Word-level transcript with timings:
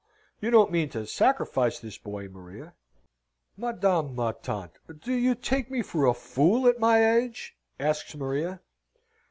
You 0.39 0.49
don't 0.49 0.71
mean 0.71 0.89
to 0.89 1.05
sacrifice 1.05 1.77
this 1.77 1.99
boy, 1.99 2.27
Maria?" 2.27 2.73
"Madame 3.55 4.15
ma 4.15 4.31
tante, 4.31 4.79
do 4.97 5.13
you 5.13 5.35
take 5.35 5.69
me 5.69 5.83
for 5.83 6.07
a 6.07 6.13
fool 6.15 6.65
at 6.67 6.79
my 6.79 7.17
age?" 7.19 7.55
asks 7.79 8.15
Maria. 8.15 8.61